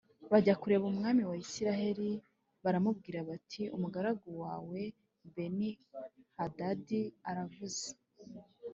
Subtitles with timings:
[0.31, 2.09] bajya kureba umwami wa Isirayeli
[2.63, 4.81] baramubwira bati umugaragu wawe
[5.33, 5.69] Beni
[6.37, 7.87] Hadadi aravuze